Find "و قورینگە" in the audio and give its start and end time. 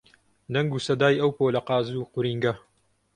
1.93-2.53